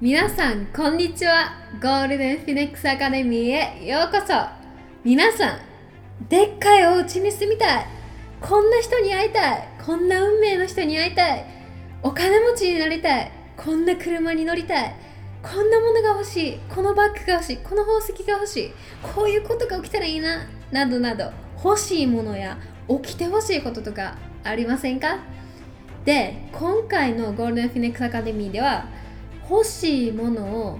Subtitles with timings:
[0.00, 1.54] 皆さんこんにちは。
[1.82, 4.32] ゴールデンフィネックスアカデミーへようこそ。
[5.02, 5.58] 皆さん
[6.28, 7.86] でっかいお家に住みたい。
[8.40, 9.68] こんな人に会いたい。
[9.84, 11.44] こんな運命の人に会いたい。
[12.00, 13.32] お金持ちになりたい。
[13.56, 14.94] こんな車に乗りたい。
[15.42, 16.58] こんなものが欲しい。
[16.72, 17.56] このバッグが欲しい。
[17.56, 18.72] この宝石が欲しい。
[19.02, 20.46] こういうことが起きたらいいな。
[20.70, 21.32] などなど
[21.64, 22.56] 欲しいものや
[23.02, 25.18] 起きてほしいこととかありませんか？
[26.04, 28.86] で今回のゴールデンフェニックスアカデミーでは
[29.50, 30.78] 欲しいものを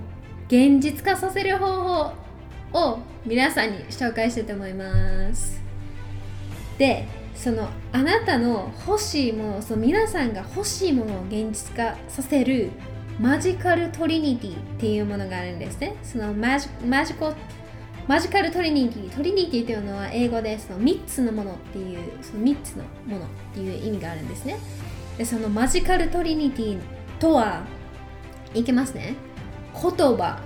[0.48, 2.12] 現実化させる方法
[2.72, 5.60] を皆さんに紹介したいと思います。
[6.78, 12.70] でそのあなたの欲しいものその皆さんが欲しいものを現実化させる
[13.20, 15.96] Magical Trinity っていうものがあるんですね。
[16.02, 17.32] そのマジマジコ
[18.06, 24.56] Magical Trinity。Trinity というのは英語でその3つのものっていうその3つのものっていう意味があるんですね。
[25.18, 26.80] でそのマジカルトリニティ
[27.18, 27.64] とは
[28.54, 29.14] いきますね。
[29.74, 30.40] 言葉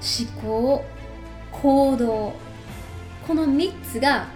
[0.00, 0.84] 思考
[1.50, 2.32] 行動。
[3.26, 4.26] この3つが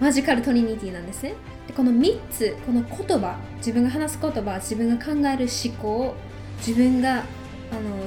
[0.00, 1.34] マジカルトリニティなんですね。
[1.66, 6.14] でこの3つこの言葉自分が話す言葉自分が考える思考
[6.58, 7.20] 自分があ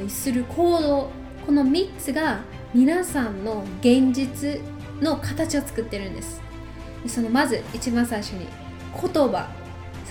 [0.01, 1.09] のする行動
[1.45, 2.39] この3つが
[2.73, 4.61] 皆さんの現実
[5.01, 6.41] の形を作ってるんです。
[7.07, 8.47] そのまず一番最初に
[8.93, 9.60] 言葉。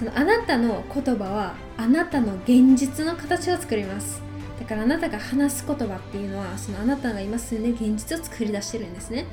[0.00, 4.22] そのあなたの言葉はあなたの現実の形を作ります。
[4.58, 9.26] だからあなたが話す言葉っていうのはそのあなたが今住んで現実を作り出してるんですね。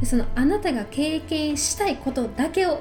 [0.00, 2.80] でそのあなたが経験したいことだけを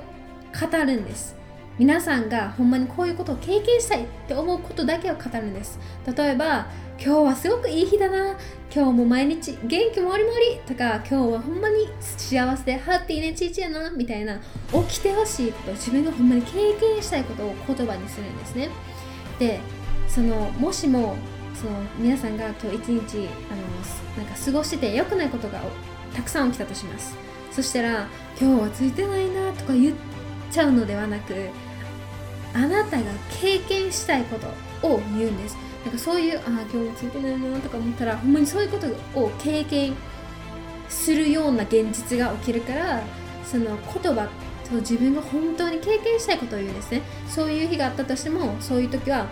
[0.57, 1.35] 語るんです。
[1.79, 5.79] 皆さんがほんまにこういうことを経験したいって思うことだけを語るんです。
[6.05, 6.67] 例えば
[7.03, 8.37] 今日はすごくいい日だな。
[8.73, 14.39] 今日も毎日元気もりもりとか今日はほんまに幸せでハッピーねちいちやなみたいな
[14.87, 18.69] 起きてほしいこと自分がほんまに経験したいことを言葉にするんですね。
[19.39, 19.59] で
[20.07, 21.15] そのもしも
[21.55, 25.59] その皆さんが今日一日あのなんか過ごしてて良くないことが
[26.15, 27.15] たくさん起きたとします。
[27.51, 28.07] そしたら
[28.39, 29.95] 今日はついてないなとか言っ
[30.51, 31.33] ちゃうのではなく
[32.53, 33.03] あなたが
[33.41, 35.57] 経験したいことを言うんです。
[35.83, 38.87] なんかそういうああ今日もついてないなとか思ったらほんまにそういうこと
[39.19, 39.93] を経験
[40.87, 43.03] するような現実が起きるから
[43.43, 44.29] その言葉
[44.69, 47.01] と自分が本当に経験したいことを言うんですね。
[47.27, 49.27] そういう日があったとしてもそういう時は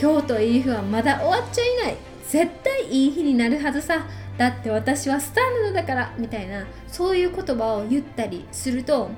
[0.00, 1.96] 今日という日はまだ終わっちゃいない。
[2.28, 4.06] 絶対いい日になるはずさ。
[4.36, 6.12] だって私はスターなのだから。
[6.18, 9.10] みたいなそういう言葉を言ったりすると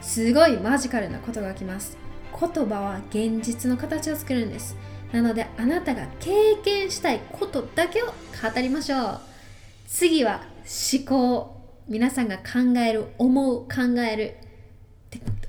[0.00, 2.03] すごいマジカルなことが起きます。
[2.38, 4.76] 言葉は現実の形を作るんです。
[5.12, 8.12] なのであなたが経験したいことだけを語
[8.60, 9.20] りましょう。
[9.86, 11.54] 次は思考。
[11.86, 14.36] 皆さんが考える思う考える。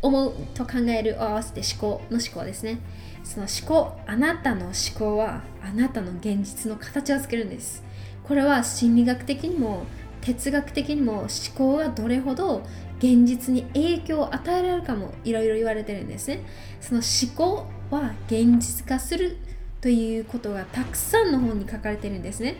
[0.01, 2.79] 思うと考えるを合わせて思考の思考ですね。
[3.23, 7.83] その思考あなたの思考はあなたの現実の形を作るんです。
[8.23, 9.85] これは心理学的にも
[10.21, 12.63] 哲学的にも思考がどれほど
[12.99, 16.41] 現実に影響を与えられるかもいろいろ言われてるんですね。
[16.81, 19.37] その思考は現実化する
[19.81, 22.55] ということがたくさんの本に書かれてるんですね。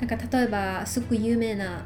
[0.00, 1.84] なんか例えばすごく有名な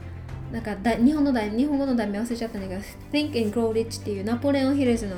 [0.53, 2.81] なんか日本の題日本語の題名忘れちゃったんだけど
[3.13, 5.17] Think and Grow Rich っていうナポレオン・ヒルズの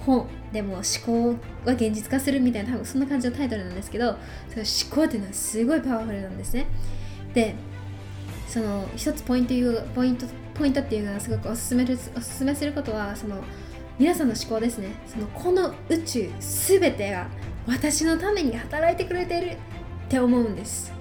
[0.00, 4.16] 本でも思考は現実化するみたいな多分そんな感じのタイトルなんですけど
[4.48, 6.66] その思考っていうのはすごいパワフルなんですね。
[7.32, 7.54] で
[8.48, 9.54] その一つポイント
[9.94, 13.42] ポイントポイントっていうのはすごくおすすめるおすすめすることはその
[13.98, 14.94] 皆さんの思考ですね。
[15.06, 17.28] そのこの宇宙すべてが
[17.66, 19.56] 私のために働いてくれてるっ
[20.08, 20.92] て思うんです。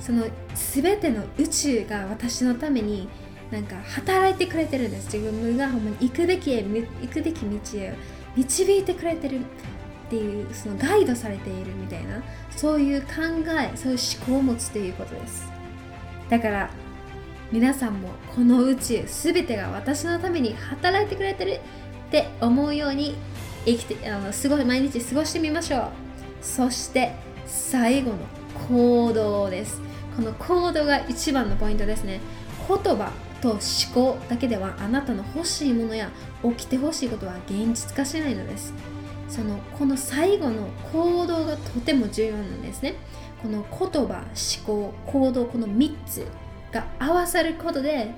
[0.00, 0.26] その
[0.74, 3.08] 全ての宇宙が私のために
[3.50, 5.16] なんか働いてくれてるんです。
[5.16, 7.94] 自分がほんまに行くべきへ行くべき道へ
[8.36, 9.42] 導いてくれてるっ
[10.10, 13.08] ていうそのガイドされているみたいなそういう考
[13.60, 15.50] えそういう思考を持つということです。
[16.28, 16.70] だから
[17.52, 21.60] 皆さんもこの宇宙全てが私のために働いてくれてる
[22.08, 23.14] って思うように
[23.66, 25.90] 生きてあのすごい毎日過ごしてみましょう。
[26.40, 28.16] そして最後の
[28.68, 29.82] 行動です。
[30.16, 32.20] この行動が一番のポイントですね。
[32.66, 33.12] 言葉
[33.42, 33.60] と思
[33.92, 36.10] 考だけではあなたの欲しいものや
[36.42, 38.72] 起きてほしいことは現実化しないのです。
[39.28, 42.94] そのこの最後の行動がとても重要なんですね。
[43.42, 46.26] この言葉思考行動この3つ
[46.72, 48.10] が合わさることで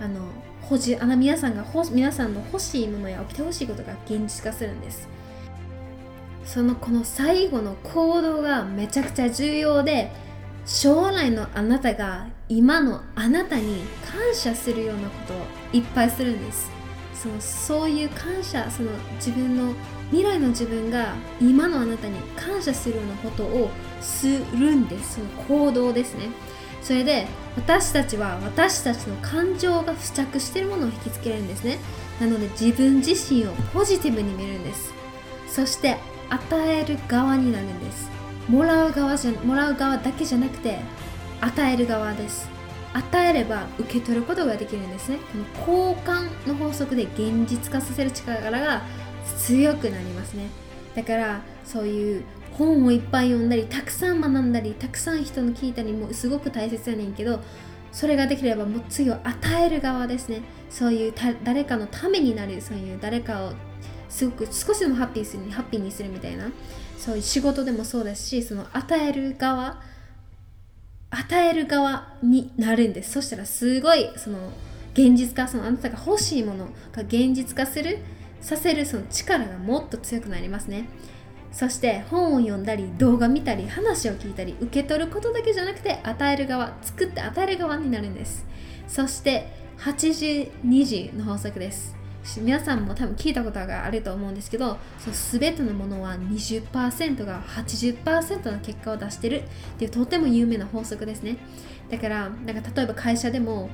[0.00, 0.20] あの
[0.62, 5.08] 欲しあの皆さんが皆さんの欲しいものや起きてほしいことが現実化するんです。
[6.44, 10.12] そのこの最後の行動がめちゃくちゃ重要で
[10.64, 15.36] 将来のあなたが今のあなたに感謝するようなことを
[15.72, 16.70] いっぱいするんです。
[17.14, 19.74] そのそういう感謝その自分の
[20.10, 23.70] 未来の自分が今のあなたに感謝するようなことを
[24.00, 25.14] するんです。
[25.14, 26.28] その行動ですね。
[26.86, 31.78] それで私たちは私たちの感情が付着しているものを引きつけるんですね。
[32.20, 34.94] なので自分自身をポジティブに見るんです。
[35.48, 35.96] そして
[36.30, 38.08] 与える側になるんです。
[38.48, 40.78] もらう側じゃもらう側だけじゃなくて
[41.40, 42.48] 与える側です。
[42.92, 45.18] 与えれば受け取ることができるんですね。
[45.66, 48.82] この交換の法則で現実化させる力が
[49.36, 50.50] 強くなりますね。
[50.94, 52.24] だからそういう
[52.56, 57.40] 本をいっぱい読んだりたくさん学んだりたくさん人の聞いたりもすごく大切やねんけど
[57.92, 60.42] それができればもう次を与える側ですね。
[60.68, 61.14] そういう
[61.44, 63.52] 誰かのためになるそういう誰かを
[64.08, 66.50] すごく少しでもハッピーするハッピーにするみたいな。
[66.98, 69.80] そういう仕事でもそうですしその与える側
[71.10, 73.12] 与える側になるんです。
[73.12, 74.50] そしたらすごいその
[74.92, 77.98] 現実化そのあなたが欲しいものが現実化する
[78.40, 80.88] させるその力がもっと強くなりますね。
[81.56, 88.44] そして本を読んだり動画見たり話を聞いたり受け取ることだけじゃなくて与える側作って与える側になるんです。
[88.86, 89.48] そして
[89.78, 91.96] 8020の法則です。
[92.42, 99.42] 皆さんも多分聞いたことがあると思うんですけどそ全てのものは20%が80%の結果を出してるっ
[99.78, 101.38] ていうとても有名な法則ですね。
[101.88, 103.70] だからなんか例えば会社でも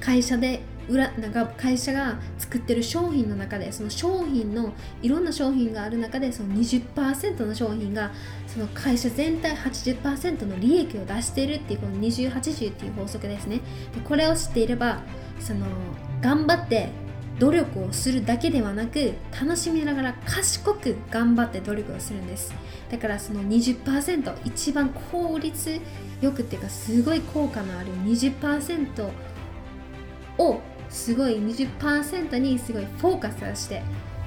[0.00, 4.72] 会社で裏なんか会社が作ってる商品の中でその商品の
[5.02, 8.10] いろんな商品がある中でその20%の商品が
[8.46, 13.60] その会社全体80%の利益を出しているっていうこの2080っていう法則ですね。
[13.94, 15.00] でこれを知っていれば
[15.38, 15.66] その
[16.20, 16.90] 頑張って
[17.38, 22.52] 努力をするだけではなく楽しみながら賢く頑張って努力をするんです。
[22.90, 25.80] だからその20%一番効率
[26.20, 29.08] よくっていうかすごい効果のある20%
[30.38, 30.60] を
[30.90, 33.82] すごい20%にすごいフォーカスをして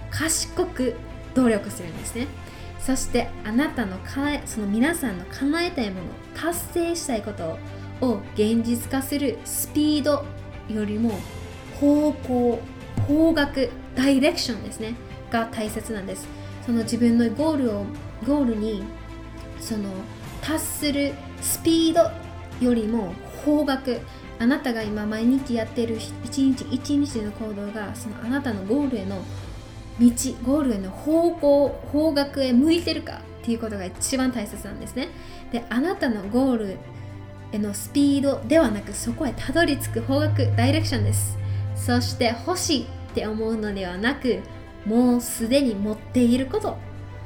[0.10, 0.96] 賢く
[1.36, 2.28] 努力するんですね。
[2.80, 7.58] そしてあなたのかその皆さんの叶えたいもの達成したいこと
[8.02, 10.26] を現実化するスピード
[10.68, 11.18] よりも
[11.80, 12.60] 方向
[13.08, 14.96] 方角ダイレクションですね
[15.32, 16.28] が大切なんです。
[16.66, 17.86] その自分のゴールを
[18.26, 18.84] ゴールに
[19.60, 19.90] その
[20.42, 22.12] 達するスピード
[22.66, 23.14] よりも
[23.46, 24.00] 方角
[24.40, 29.24] あなたが今毎日やってる一日一日の行動がそのあなたのゴールへの
[30.00, 30.08] 道
[30.44, 35.10] ゴールへの方向方角へ向いてるかっていうことが一番大切なんですね。
[35.52, 36.78] であなたのゴール
[37.52, 41.38] へのスピードではなくそこへたどり着く方角ダイレクションです。
[41.76, 44.40] そして欲しいって思うのではなく
[44.86, 46.78] もうすでに持っていること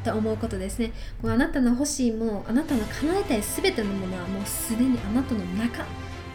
[0.04, 0.92] と思うことですね。
[1.22, 5.86] もうあなたの欲しいもあなたの叶えたい全てのものはもうすでにあなたの中。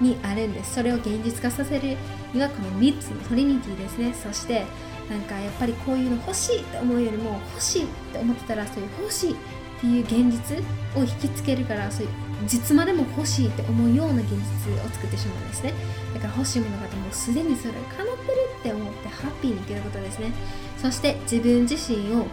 [0.02, 0.74] にあるんです。
[0.74, 1.96] それを現実化させる
[2.34, 4.12] にはこの3つのトリニティですね。
[4.12, 4.64] そして
[5.08, 9.36] なんかやっぱりこういうの欲しいって思うよりも欲しいって思ってたらそういう欲しいっ
[9.80, 10.58] ていう現実
[10.96, 12.12] を引きつけるからそういう
[12.46, 15.74] 実までも欲しいって思うような現実を作ってしまうんですね。
[16.14, 20.32] だから欲しいものがもうすでにそれが叶ってるって思ってハッピーに生きることですね。
[20.78, 22.26] そして自分自身を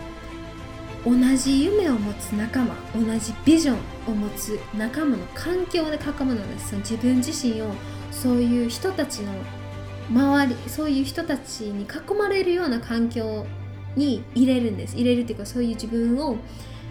[1.05, 3.77] 同じ夢を持つ仲間同じビジョン
[4.11, 6.75] を持つ仲間の環境で囲むのです。
[6.77, 7.71] 自分自身を
[8.11, 9.33] そういう人たちの
[10.09, 13.45] 周りそういう人たちに囲まれるような環境
[13.95, 14.95] に入れるんです。
[14.95, 16.37] 入れるっていうかそういう自分を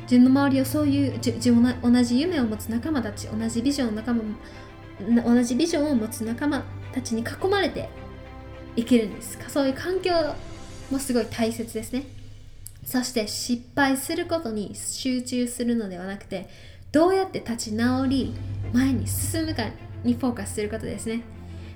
[0.03, 4.23] 自分の周りをそういう自分同じ夢を持つ仲間たち同じビジョン仲間
[5.23, 7.89] 同じビジョンを持つ仲間たちに囲まれて
[8.75, 9.39] いけるんです。
[9.49, 10.13] そういう環境
[10.91, 12.18] もすごい大切ですね。
[12.89, 16.49] そして失敗することに集中するのではなくて
[16.91, 18.35] どうやって立ち直り
[18.73, 19.65] 前に進むか
[20.05, 21.21] にフォーカスすることですね。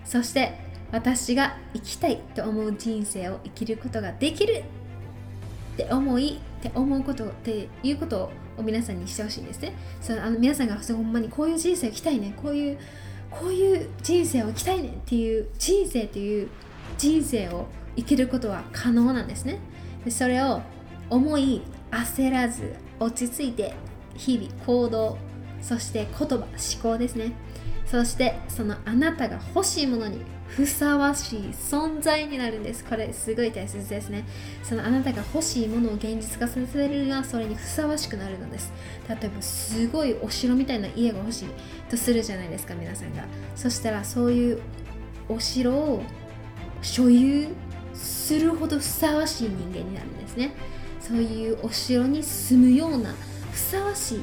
[0.07, 0.55] そして
[0.91, 4.65] 私が生きたいと思う人生を生きることができる
[5.75, 9.75] って思いって思うことっていうことを皆さんにしてほしいんですね。
[10.01, 12.79] そのあの皆さんがほんまにこういう人生を生きたいねこういう
[13.31, 16.49] こういう人生を生きたいねっていう人生っていう
[16.97, 17.67] 人生を
[17.97, 19.59] 生きることは可能なんですね。
[20.07, 20.63] でそれを
[21.11, 23.75] 思い焦らず落ち着いて
[24.15, 25.19] 日々行動
[25.61, 26.47] そして言葉思
[26.83, 27.33] 考ですね。
[27.87, 32.85] そしてそのあなたが欲しいものにふさわしい存在になるんです。
[32.85, 34.25] これすごい大切ですね。
[34.63, 38.73] そのあなたが欲しいものを現実化させるにはそれにふさわしくなるのです。
[39.09, 41.49] 例えばすごいお城みたいな家が欲しい
[41.91, 43.25] とするじゃないですか皆さんが。
[43.55, 44.61] そしたらそういう
[45.29, 46.03] お城を
[46.83, 47.49] 所有
[47.95, 50.55] するほどふさわしい人間になるんですね。
[51.07, 53.15] そういうお城に住むような
[53.51, 54.21] ふさわしい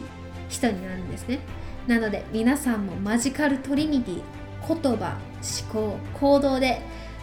[0.48, 1.40] 人になるんですね。
[1.88, 4.22] なので皆さんもマジカルトリニティ
[4.68, 5.18] 言葉
[5.64, 6.82] 思考行動で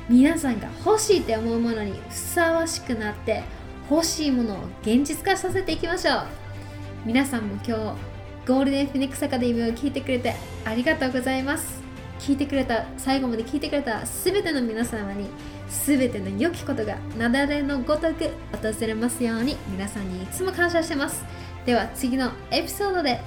[0.08, 3.42] 皆さんが欲しいって思うものにふさわしくなって
[3.90, 6.26] 欲しいものを現実化させていきましょう。
[7.04, 7.72] 皆さんも今日
[8.46, 10.34] ゴールデンフィニックスアカデミーを聞いてくれて
[10.64, 11.82] ありがとうございます。
[12.18, 15.28] 聞いてくれた最後まで聞いてくれた全ての皆様に
[15.68, 18.30] すべての良きことが雪崩のごとく
[18.62, 21.24] 訪れますように皆さんにいつも感謝してます。
[21.64, 23.20] では次のエピソードで